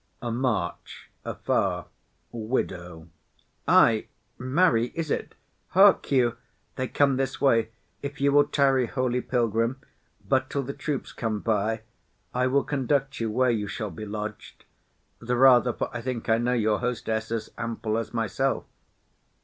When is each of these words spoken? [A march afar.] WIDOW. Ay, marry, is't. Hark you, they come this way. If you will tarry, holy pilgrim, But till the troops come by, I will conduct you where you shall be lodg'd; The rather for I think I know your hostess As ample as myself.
[A 0.19 0.31
march 0.31 1.11
afar.] 1.23 1.85
WIDOW. 2.31 3.07
Ay, 3.67 4.07
marry, 4.39 4.87
is't. 4.95 5.35
Hark 5.67 6.11
you, 6.11 6.37
they 6.75 6.87
come 6.87 7.17
this 7.17 7.39
way. 7.39 7.69
If 8.01 8.19
you 8.19 8.31
will 8.31 8.45
tarry, 8.47 8.87
holy 8.87 9.21
pilgrim, 9.21 9.79
But 10.27 10.49
till 10.49 10.63
the 10.63 10.73
troops 10.73 11.13
come 11.13 11.39
by, 11.41 11.83
I 12.33 12.47
will 12.47 12.63
conduct 12.63 13.19
you 13.19 13.29
where 13.29 13.51
you 13.51 13.67
shall 13.67 13.91
be 13.91 14.07
lodg'd; 14.07 14.65
The 15.19 15.35
rather 15.37 15.71
for 15.71 15.91
I 15.95 16.01
think 16.01 16.27
I 16.29 16.39
know 16.39 16.53
your 16.53 16.79
hostess 16.79 17.29
As 17.31 17.51
ample 17.55 17.95
as 17.99 18.11
myself. 18.11 18.65